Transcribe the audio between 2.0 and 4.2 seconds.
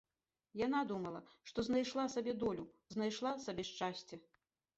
сабе долю, знайшла сабе шчасце.